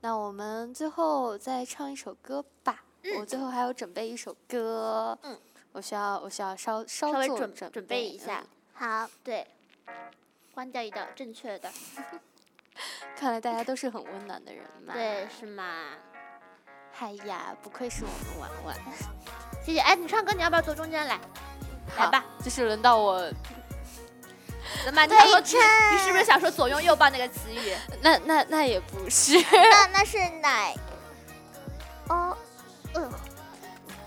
[0.00, 2.82] 那我们最后再唱一首歌吧。
[3.18, 5.18] 我最后还要准备一首歌。
[5.22, 5.38] 嗯，
[5.72, 7.28] 我需要我需要稍稍稍微
[7.70, 9.04] 准备一下嗯。
[9.04, 9.46] 好，对，
[10.54, 11.70] 关掉一道正确的，
[13.16, 14.94] 看来大家都是很温暖的人嘛。
[14.94, 15.92] 对，是吗？
[16.92, 18.76] 嗨呀，不愧是我们婉婉。
[19.64, 19.80] 谢谢。
[19.80, 21.18] 哎，你唱歌你要不要坐中间来？
[21.98, 23.30] 来好吧，，就是轮到我。
[24.84, 25.04] 怎么？
[25.06, 25.60] 你想说对称
[25.92, 27.74] 你是不是想说左拥右抱那个词语？
[28.02, 30.74] 那那那也不是， 那那是奶。
[32.08, 32.36] 哦，
[32.94, 33.04] 嗯，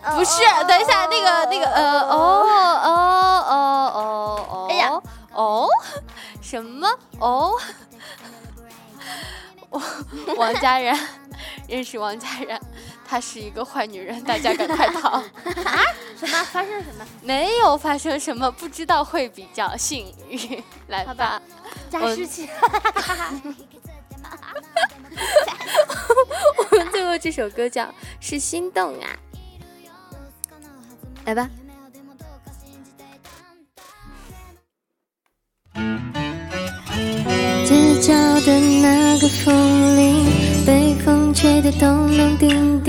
[0.04, 0.42] 哦不是。
[0.68, 2.44] 等一下，那个那个呃哦
[2.84, 2.88] 哦
[3.48, 4.68] 哦哦哦。
[4.70, 4.92] 哎呀
[5.34, 5.68] 哦，
[6.42, 6.88] 什么
[7.20, 7.54] 哦？
[9.70, 9.82] 我
[10.36, 10.96] 王家人
[11.68, 12.60] 认识王嘉然，
[13.14, 15.22] 她是一个坏女人，大家赶快逃！
[16.20, 16.44] 什么？
[16.46, 17.06] 发生了什么？
[17.22, 20.64] 没有发生什么，不知道会比较幸运。
[20.90, 21.40] 来吧吧，
[21.92, 22.50] 加我湿器。
[26.72, 27.84] 我们最后这首歌叫
[28.20, 29.06] 《是心动啊》，
[31.26, 31.48] 来吧。
[37.64, 42.83] 街角的那个风铃，被风吹得咚咚叮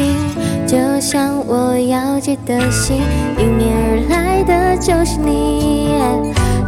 [1.05, 2.97] 像我要接的信，
[3.39, 5.93] 迎面而来的就是你。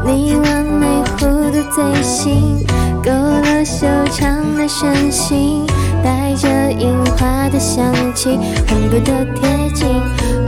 [0.05, 2.63] 你完美弧度嘴型，
[3.03, 5.67] 勾勒修长的身形，
[6.05, 9.89] 带着樱花的香气，恨不得贴近。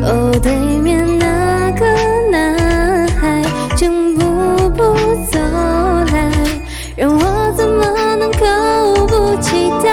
[0.02, 1.86] 哦，对面那个
[2.30, 3.42] 男孩
[3.74, 4.82] 正步步
[5.32, 5.38] 走
[6.12, 6.30] 来，
[6.94, 9.88] 让我怎么能够不期待？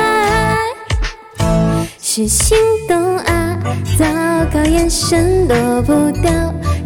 [2.01, 3.34] 是心动啊，
[3.97, 4.05] 糟
[4.51, 6.31] 糕，眼神躲不掉，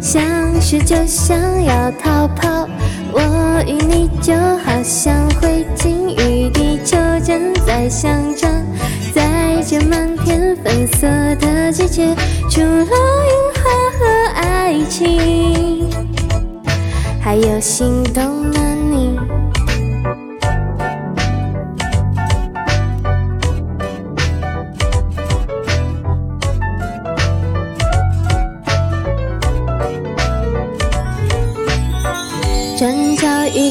[0.00, 0.22] 相
[0.60, 2.68] 识就想要逃跑。
[3.12, 4.32] 我与你就
[4.64, 8.50] 好像灰烬与地球正在相撞，
[9.12, 12.14] 在这满天粉色的季节，
[12.48, 13.62] 除了樱花
[13.98, 14.04] 和
[14.36, 15.88] 爱情，
[17.20, 19.18] 还有心动的你。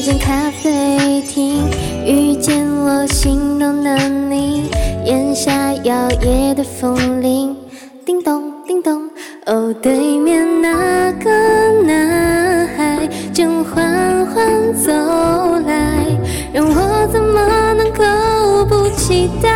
[0.00, 1.68] 遇见咖啡厅，
[2.06, 4.70] 遇见我心动的你，
[5.04, 7.54] 眼下摇曳的风铃，
[8.06, 9.10] 叮咚叮咚。
[9.44, 11.30] 哦，对面那个
[11.82, 14.90] 男孩正缓缓走
[15.66, 16.06] 来，
[16.50, 19.50] 让我怎么能够不期待？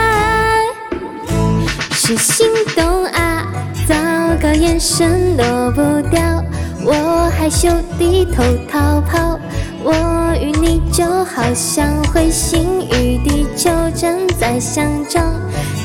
[1.92, 3.46] 是心动啊，
[3.88, 3.94] 糟
[4.42, 5.80] 糕，眼神躲不
[6.10, 6.44] 掉，
[6.84, 9.38] 我害羞低头逃跑。
[9.86, 15.22] 我与你就好像彗星与地球正在相撞，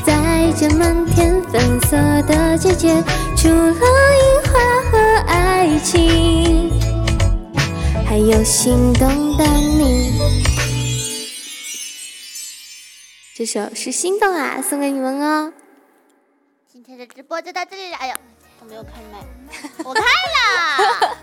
[0.06, 3.04] 在这满天粉色的季节，
[3.36, 4.58] 除了樱花
[4.90, 6.70] 和爱情，
[8.08, 10.18] 还有心动的你。
[13.34, 15.52] 这首是心动啊，送给你们哦。
[16.72, 17.96] 今天的直播就到这里了。
[17.98, 18.16] 哎呀，
[18.60, 19.18] 我没有开麦，
[19.84, 21.18] 我开了。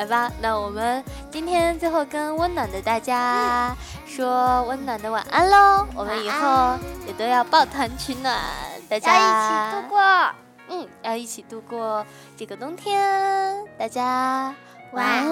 [0.00, 5.86] 来吧，那我们今天最后跟温暖的大家说温暖的晚安喽。
[5.94, 8.34] 我们以后也都要抱团取暖，
[8.88, 10.00] 大家一起度过。
[10.70, 12.02] 嗯，要一起度过
[12.34, 13.62] 这个冬天。
[13.78, 14.54] 大家
[14.92, 15.04] 晚。
[15.04, 15.29] 安。